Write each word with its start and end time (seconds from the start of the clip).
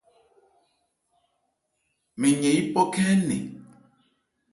Mɛn 2.19 2.33
yɛn 2.41 2.55
yípɔ 2.57 2.81
khɛ́n 2.93 3.09
ɛɛ́ 3.23 3.25
nɛn. 3.27 3.43